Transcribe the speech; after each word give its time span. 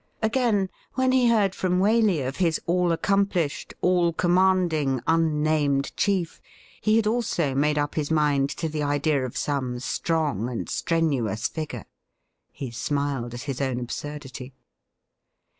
Again, 0.23 0.71
when 0.95 1.11
he 1.11 1.27
heard 1.27 1.53
from 1.53 1.79
Waley 1.79 2.25
of 2.27 2.37
his 2.37 2.59
all 2.65 2.91
accomplished, 2.91 3.75
all 3.81 4.13
commanding, 4.13 4.99
unnamed 5.05 5.95
chief, 5.95 6.41
he 6.81 6.95
had 6.95 7.05
also 7.05 7.53
made 7.53 7.77
up 7.77 7.93
his 7.93 8.09
mind 8.09 8.49
to 8.49 8.67
the 8.67 8.81
idea 8.81 9.23
of 9.23 9.37
some 9.37 9.77
strong 9.79 10.49
and 10.49 10.67
strenuous 10.67 11.47
figure. 11.47 11.85
He 12.51 12.71
smiled 12.71 13.35
at 13.35 13.41
his 13.43 13.61
own 13.61 13.79
absurdity. 13.79 14.55